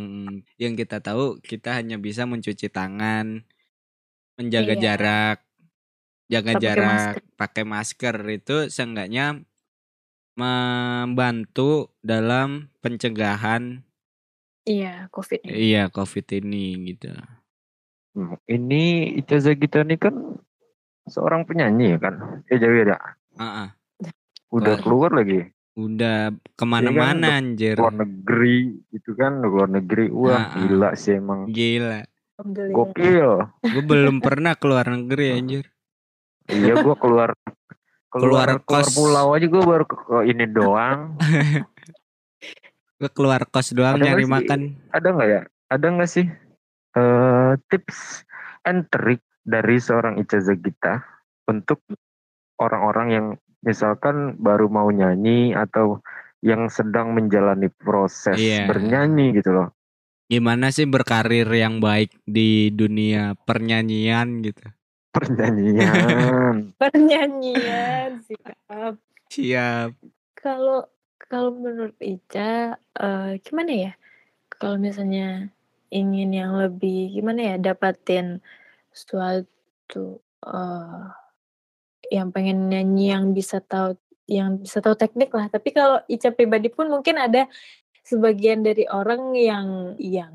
yang 0.57 0.73
kita 0.79 1.03
tahu 1.03 1.43
kita 1.43 1.75
hanya 1.77 1.99
bisa 1.99 2.23
mencuci 2.23 2.71
tangan, 2.71 3.43
menjaga 4.39 4.73
Iya. 4.73 4.81
jarak, 4.81 5.37
jaga 6.31 6.51
Pakai 6.55 6.63
jarak, 6.63 7.13
masker. 7.19 7.35
pakai 7.37 7.63
masker 7.67 8.15
itu 8.31 8.55
seenggaknya 8.71 9.43
membantu 10.33 11.93
dalam 12.01 12.73
pencegahan 12.81 13.85
iya 14.65 15.05
covid 15.13 15.45
ini 15.45 15.53
iya 15.53 15.83
covid 15.93 16.25
ini 16.33 16.65
gitu. 16.89 17.13
Hmm, 18.13 18.37
ini 18.45 19.13
Ica 19.17 19.37
Zagita 19.37 19.81
nih 19.85 19.97
kan 19.97 20.15
seorang 21.05 21.45
penyanyi 21.45 21.93
ya 21.93 21.99
kan 21.99 22.15
ya 22.49 22.57
Jawir 22.57 22.93
ya 22.93 22.99
Ah, 23.35 23.45
ah. 23.65 23.69
udah 24.53 24.77
keluar 24.81 25.13
lagi 25.13 25.49
udah 25.75 26.17
ke 26.53 26.63
mana-mana 26.63 27.35
anjir. 27.35 27.75
luar 27.75 27.95
negeri 27.95 28.57
itu 28.89 29.11
kan 29.11 29.41
luar 29.41 29.65
negeri 29.67 30.05
wah 30.07 30.29
Ah, 30.31 30.45
ah. 30.47 30.57
gila 30.59 30.89
sih 30.93 31.17
emang 31.17 31.49
Gila. 31.49 32.05
Alhamdulillah. 32.35 32.75
gokil 32.75 33.29
Gue 33.63 33.83
belum 33.83 34.17
pernah 34.19 34.53
keluar 34.53 34.85
negeri 34.87 35.33
anjir. 35.33 35.65
iya 36.45 36.75
gua 36.75 36.93
keluar 36.93 37.33
keluar 38.07 38.47
Keluar 38.53 38.61
keluar 38.61 38.83
kos. 38.83 38.93
pulau 38.93 39.27
aja 39.31 39.47
gua 39.47 39.63
baru 39.63 39.83
ke, 39.83 39.95
ke 39.97 40.17
ini 40.27 40.45
doang 40.45 40.99
Gue 42.95 43.09
keluar 43.09 43.43
kos 43.43 43.71
doang 43.71 43.97
Ada 43.97 44.05
nyari 44.05 44.23
nggak 44.23 44.23
sih? 44.23 44.33
makan. 44.39 44.59
ada 44.89 45.07
nggak 45.09 45.29
ya? 45.29 45.41
Ada 45.67 45.85
nggak 45.89 46.11
sih 46.11 46.25
eh 46.93 47.51
tips 47.67 48.21
and 48.63 48.85
trick 48.87 49.17
dari 49.41 49.75
seorang 49.77 50.15
Ica 50.15 50.37
Zagita 50.37 51.01
untuk 51.45 51.81
orang-orang 52.55 53.07
yang 53.09 53.25
misalkan 53.63 54.35
baru 54.37 54.67
mau 54.67 54.91
nyanyi 54.91 55.55
atau 55.55 56.03
yang 56.43 56.67
sedang 56.67 57.15
menjalani 57.15 57.71
proses 57.71 58.35
Iya. 58.35 58.67
bernyanyi 58.67 59.39
gitu 59.39 59.55
loh. 59.55 59.71
Gimana 60.27 60.75
sih 60.75 60.83
berkarir 60.83 61.47
yang 61.47 61.79
baik 61.79 62.11
di 62.27 62.67
dunia 62.75 63.39
pernyanyian 63.47 64.43
gitu. 64.43 64.67
Pernyanyian. 65.15 66.55
Pernyanyian 66.81 68.19
sikap. 68.27 68.99
Siap. 69.31 69.95
Kalau 70.35 70.83
kalau 71.15 71.55
menurut 71.55 71.95
Ica 72.03 72.75
eh, 72.75 73.31
gimana 73.39 73.71
ya? 73.71 73.91
Kalau 74.51 74.75
misalnya 74.75 75.47
ingin 75.93 76.33
yang 76.33 76.57
lebih 76.59 77.13
gimana 77.13 77.55
ya 77.55 77.55
dapatin 77.61 78.43
suatu 78.91 80.19
eh 80.43 81.22
yang 82.11 82.33
pengen 82.33 82.67
nyanyi 82.71 83.15
yang 83.15 83.31
bisa 83.31 83.63
tahu 83.63 83.95
yang 84.27 84.59
bisa 84.59 84.79
tahu 84.79 84.95
teknik 84.95 85.31
lah. 85.35 85.51
Tapi 85.51 85.69
kalau 85.75 85.99
Ica 86.07 86.31
pribadi 86.31 86.71
pun 86.71 86.87
mungkin 86.87 87.19
ada 87.19 87.47
sebagian 88.03 88.63
dari 88.63 88.87
orang 88.87 89.35
yang 89.35 89.95
yang 89.99 90.33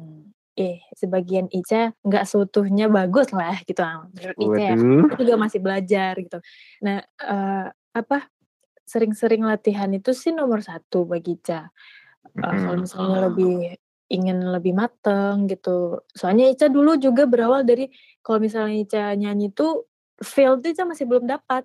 eh 0.59 0.83
sebagian 0.97 1.47
Ica 1.55 1.95
nggak 2.03 2.25
seutuhnya 2.27 2.91
bagus 2.91 3.31
lah 3.31 3.55
gitu 3.63 3.79
ah, 3.79 4.11
menurut 4.11 4.39
Ica 4.43 4.63
ya 4.63 4.75
juga 5.15 5.35
masih 5.39 5.61
belajar 5.63 6.13
gitu. 6.19 6.39
Nah, 6.83 6.99
eh, 7.05 7.67
apa 7.95 8.19
sering-sering 8.89 9.45
latihan 9.45 9.89
itu 9.93 10.17
sih 10.17 10.33
nomor 10.35 10.65
satu 10.65 11.07
bagi 11.07 11.39
Ica. 11.39 11.69
Eh, 12.37 12.57
kalau 12.59 12.83
misalnya 12.83 13.19
lebih 13.31 13.79
ingin 14.09 14.41
lebih 14.49 14.73
mateng 14.73 15.47
gitu. 15.47 16.03
Soalnya 16.13 16.49
Ica 16.49 16.67
dulu 16.73 16.97
juga 16.97 17.29
berawal 17.29 17.63
dari 17.63 17.93
kalau 18.25 18.41
misalnya 18.41 18.77
Ica 18.83 19.03
nyanyi 19.15 19.53
tuh 19.53 19.88
feel 20.23 20.59
Ica 20.63 20.85
masih 20.85 21.05
belum 21.07 21.27
dapat. 21.27 21.65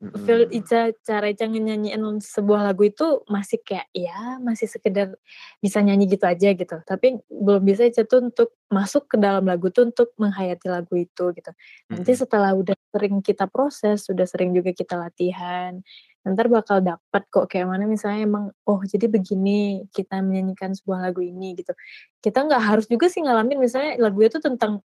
Feel. 0.00 0.48
Ica 0.48 0.96
cara 1.04 1.28
Ica 1.28 1.44
nyanyiin 1.44 2.00
sebuah 2.24 2.72
lagu 2.72 2.88
itu 2.88 3.20
masih 3.28 3.60
kayak 3.60 3.84
ya 3.92 4.40
masih 4.40 4.64
sekedar 4.64 5.12
bisa 5.60 5.84
nyanyi 5.84 6.08
gitu 6.08 6.24
aja 6.24 6.56
gitu. 6.56 6.76
Tapi 6.88 7.20
belum 7.28 7.60
bisa 7.60 7.84
Ica 7.84 8.08
tuh 8.08 8.32
untuk 8.32 8.56
masuk 8.72 9.12
ke 9.12 9.20
dalam 9.20 9.44
lagu 9.44 9.68
tuh 9.68 9.92
untuk 9.92 10.16
menghayati 10.16 10.72
lagu 10.72 10.96
itu 10.96 11.36
gitu. 11.36 11.52
Nanti 11.92 12.12
setelah 12.16 12.56
udah 12.56 12.72
sering 12.96 13.20
kita 13.20 13.44
proses, 13.44 14.08
sudah 14.08 14.24
sering 14.24 14.56
juga 14.56 14.72
kita 14.72 14.96
latihan, 14.96 15.84
ntar 16.20 16.52
bakal 16.52 16.84
dapat 16.84 17.22
kok 17.32 17.48
kayak 17.48 17.64
mana 17.64 17.88
misalnya 17.88 18.28
emang 18.28 18.44
oh 18.68 18.80
jadi 18.84 19.08
begini 19.08 19.88
kita 19.88 20.20
menyanyikan 20.20 20.76
sebuah 20.76 21.08
lagu 21.08 21.24
ini 21.24 21.56
gitu. 21.56 21.72
Kita 22.20 22.44
nggak 22.44 22.60
harus 22.60 22.86
juga 22.88 23.08
sih 23.08 23.24
ngalamin 23.24 23.56
misalnya 23.56 23.96
lagu 24.00 24.20
itu 24.20 24.36
tentang 24.36 24.84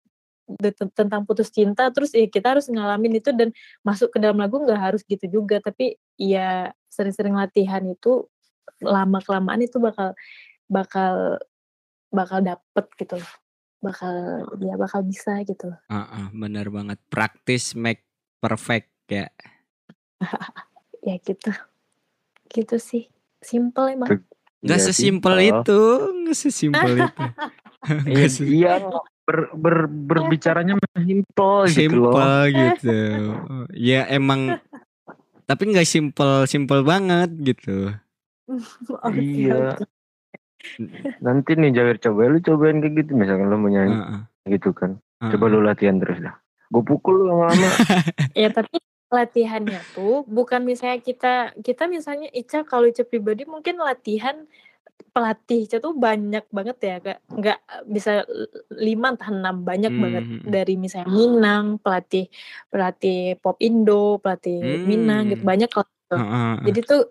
tentang 0.95 1.23
putus 1.23 1.47
cinta 1.49 1.87
terus 1.91 2.11
ya 2.11 2.25
kita 2.25 2.57
harus 2.57 2.67
ngalamin 2.67 3.17
itu 3.17 3.31
dan 3.31 3.53
masuk 3.81 4.11
ke 4.11 4.17
dalam 4.19 4.39
lagu 4.39 4.59
nggak 4.59 4.79
harus 4.79 5.01
gitu 5.05 5.27
juga 5.41 5.59
tapi 5.59 5.95
ya 6.15 6.71
sering-sering 6.89 7.33
latihan 7.33 7.81
itu 7.85 8.27
lama 8.81 9.21
kelamaan 9.21 9.61
itu 9.61 9.77
bakal 9.77 10.11
bakal 10.65 11.37
bakal 12.09 12.39
dapet 12.41 12.85
gitu 12.97 13.15
loh 13.19 13.31
bakal 13.81 14.13
ya 14.61 14.75
bakal 14.77 15.01
bisa 15.01 15.41
gitu 15.41 15.71
loh 15.73 15.79
Heeh, 15.89 16.25
bener 16.31 16.69
banget. 16.69 17.01
Praktis 17.09 17.73
make 17.73 18.05
perfect 18.39 18.93
ya. 19.09 19.27
ya 21.07 21.15
gitu 21.19 21.51
gitu 22.47 22.75
sih 22.77 23.09
simple 23.41 23.91
emang. 23.91 24.21
Gak 24.61 24.77
Iya, 24.77 24.87
sesimpel 24.93 25.35
simpel. 25.41 25.49
itu, 25.65 25.81
gak 26.29 26.37
sesimpel 26.37 26.93
itu. 27.09 27.25
Iya, 28.05 28.15
Gak 28.21 28.29
se- 28.29 28.45
iya 28.45 28.73
ber, 29.25 29.37
ber, 29.53 29.75
berbicaranya 29.87 30.75
simpel 30.97 31.69
gitu 31.69 31.99
loh. 32.01 32.13
simpel 32.13 32.39
gitu. 32.49 32.99
Ya 33.75 34.05
emang 34.09 34.57
tapi 35.45 35.67
nggak 35.67 35.87
simpel 35.87 36.47
simpel 36.47 36.81
banget 36.85 37.29
gitu. 37.41 37.91
Iya. 39.15 39.79
Nanti 41.23 41.55
nih 41.55 41.71
Jawir 41.71 41.97
coba 42.03 42.27
lu 42.27 42.43
cobain 42.43 42.83
kayak 42.83 42.99
gitu 42.99 43.15
misalkan 43.15 43.47
lu 43.47 43.55
mau 43.55 43.71
nyanyi 43.71 43.95
Heeh, 43.95 44.19
gitu 44.59 44.75
kan. 44.75 44.99
heeh. 45.23 45.31
Coba 45.31 45.45
lu 45.47 45.63
latihan 45.63 45.95
terus 46.03 46.19
dah. 46.19 46.35
Gue 46.67 46.83
pukul 46.83 47.23
lu 47.23 47.31
lama-lama. 47.31 47.63
ya 48.41 48.51
tapi 48.51 48.83
latihannya 49.07 49.79
tuh 49.95 50.27
bukan 50.27 50.63
misalnya 50.67 50.99
kita 50.99 51.55
kita 51.59 51.87
misalnya 51.87 52.27
Ica 52.31 52.67
kalau 52.67 52.87
Ica 52.91 53.07
pribadi 53.07 53.43
mungkin 53.47 53.79
latihan 53.79 54.47
pelatih 55.09 55.65
Ica 55.65 55.77
tuh 55.81 55.97
banyak 55.97 56.45
banget 56.53 56.77
ya 56.81 56.95
kak 57.01 57.17
nggak 57.33 57.59
bisa 57.89 58.23
lima 58.77 59.17
entah 59.17 59.29
enam 59.33 59.65
banyak 59.65 59.93
banget 59.97 60.23
Hmm. 60.27 60.45
dari 60.45 60.73
misalnya 60.77 61.09
Minang 61.09 61.81
pelatih 61.81 62.29
pelatih 62.69 63.41
pop 63.41 63.57
Indo 63.57 64.21
pelatih 64.21 64.85
Minang 64.85 65.33
gitu 65.33 65.41
Hmm. 65.41 65.51
banyak 65.51 65.71
lah 65.73 65.87
gitu. 65.89 66.15
Heeh, 66.17 66.29
heeh. 66.29 66.63
jadi 66.69 66.79
tuh 66.85 67.01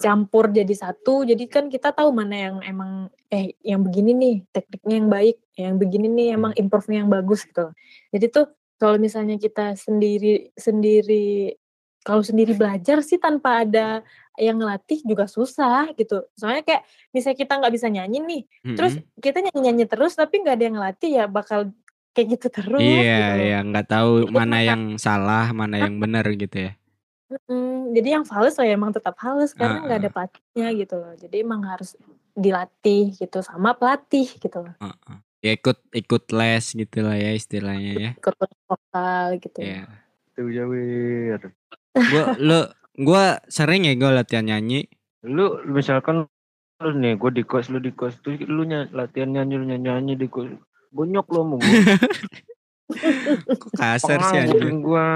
campur 0.00 0.48
jadi 0.48 0.74
satu 0.74 1.28
jadi 1.28 1.44
kan 1.44 1.68
kita 1.68 1.92
tahu 1.92 2.08
mana 2.08 2.32
yang 2.34 2.56
emang 2.64 3.12
eh 3.28 3.52
yang 3.60 3.84
begini 3.84 4.16
nih 4.16 4.36
tekniknya 4.48 4.94
yang 4.96 5.08
baik 5.12 5.36
yang 5.60 5.74
begini 5.76 6.06
nih 6.08 6.28
emang 6.40 6.52
improve-nya 6.56 7.04
yang 7.04 7.12
bagus 7.12 7.44
gitu 7.44 7.68
jadi 8.08 8.26
tuh 8.32 8.48
kalau 8.80 8.96
misalnya 8.96 9.36
kita 9.36 9.76
sendiri 9.76 10.48
sendiri 10.56 11.52
kalau 12.00 12.24
sendiri 12.24 12.56
belajar 12.56 13.04
sih 13.04 13.20
tanpa 13.20 13.64
ada 13.64 14.00
yang 14.40 14.56
ngelatih 14.56 15.04
juga 15.04 15.28
susah 15.28 15.92
gitu 15.94 16.24
soalnya 16.32 16.64
kayak 16.64 16.82
misalnya 17.12 17.38
kita 17.38 17.52
nggak 17.60 17.74
bisa 17.76 17.86
nyanyi 17.92 18.18
nih 18.24 18.42
terus 18.72 18.94
Mm-mm. 18.96 19.20
kita 19.20 19.38
nyanyi 19.44 19.60
nyanyi 19.60 19.84
terus 19.84 20.12
tapi 20.16 20.40
nggak 20.40 20.56
ada 20.56 20.64
yang 20.64 20.76
ngelatih 20.80 21.10
ya 21.12 21.24
bakal 21.28 21.68
kayak 22.16 22.26
gitu 22.38 22.46
terus 22.50 22.82
Iya, 22.82 23.04
gitu 23.06 23.42
iya 23.46 23.58
nggak 23.62 23.86
tahu 23.86 24.10
mana 24.34 24.58
yang 24.60 24.82
salah, 24.98 25.54
mana 25.54 25.78
yang 25.78 25.94
benar 26.02 26.26
gitu 26.34 26.70
ya. 26.70 26.72
Mm, 27.46 27.94
jadi 27.94 28.18
yang 28.18 28.24
fals 28.26 28.58
ya 28.58 28.74
emang 28.74 28.90
tetap 28.90 29.14
halus 29.22 29.54
karena 29.54 29.86
nggak 29.86 29.98
ada 30.02 30.10
pelatihnya 30.10 30.68
gitu 30.74 30.94
loh. 30.98 31.14
Jadi 31.14 31.36
emang 31.46 31.62
harus 31.62 31.94
dilatih 32.34 33.14
gitu 33.14 33.38
sama 33.46 33.78
pelatih 33.78 34.26
gitu 34.26 34.58
loh. 34.66 34.74
Heeh. 34.82 35.16
Ya 35.40 35.50
ikut 35.54 35.78
ikut 35.94 36.24
les 36.34 36.64
gitu 36.74 36.98
lah 37.06 37.16
ya 37.16 37.30
istilahnya 37.32 37.92
ya. 37.94 38.10
Ikut 38.18 38.34
vokal 38.66 39.38
gitu. 39.38 39.58
Iya. 39.62 39.86
Tuh 40.34 40.50
Jawir. 40.50 41.54
Gua 41.92 42.24
lu 42.36 42.60
gua 42.96 43.24
sering 43.46 43.84
ya 43.84 43.94
gua 43.94 44.14
latihan 44.14 44.44
nyanyi. 44.44 44.86
Lu 45.22 45.60
misalkan 45.64 46.24
lu 46.80 46.90
nih 46.96 47.12
gue 47.14 47.30
di 47.30 47.44
kos 47.44 47.68
lu 47.68 47.76
di 47.76 47.92
kos 47.92 48.16
tuh 48.18 48.40
lu 48.40 48.64
ny- 48.64 48.88
latihan 48.90 49.28
nyanyi 49.28 49.54
lu 49.54 49.66
nyanyi, 49.66 49.84
nyanyi 49.84 50.14
di 50.16 50.26
kos 50.26 50.48
bonyok 50.90 51.26
lu 51.28 51.40
mau 51.44 51.56
gue 51.60 51.68
Kok 53.60 53.70
kasar 53.76 54.18
sih 54.24 54.38
anjing. 54.40 54.80
gue 54.80 55.06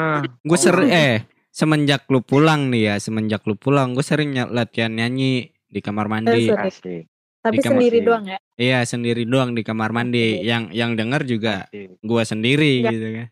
Gue 0.45 0.59
sering 0.61 0.93
eh 0.93 1.17
semenjak 1.49 2.05
lu 2.07 2.21
pulang 2.21 2.69
nih 2.69 2.83
ya, 2.85 2.95
semenjak 2.99 3.43
lu 3.45 3.57
pulang 3.57 3.97
gue 3.97 4.05
sering 4.05 4.31
ny- 4.31 4.53
latihan 4.53 4.93
nyanyi 4.93 5.51
di 5.65 5.81
kamar 5.81 6.07
mandi. 6.07 6.53
asik 6.53 7.09
Tapi 7.41 7.57
di 7.57 7.59
kamar 7.61 7.73
sendiri 7.77 7.99
sih. 7.99 8.05
doang 8.05 8.25
ya. 8.25 8.39
Iya, 8.55 8.79
sendiri 8.85 9.23
doang 9.25 9.51
di 9.53 9.61
kamar 9.61 9.91
mandi. 9.91 10.39
Oke. 10.39 10.45
Yang 10.45 10.63
yang 10.73 10.91
denger 10.95 11.23
juga 11.27 11.55
gua 12.01 12.23
sendiri 12.23 12.81
Nggak. 12.81 12.93
gitu 12.93 13.07
kan. 13.11 13.29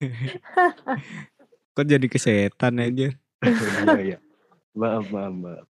Kok 1.74 1.86
jadi 1.86 2.06
kesetan 2.06 2.78
aja. 2.82 3.08
iya 3.86 3.98
iya 4.02 4.18
maaf 4.74 5.06
maaf 5.10 5.34
maaf 5.34 5.66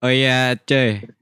Oh 0.00 0.08
iya, 0.08 0.56
coy. 0.64 1.12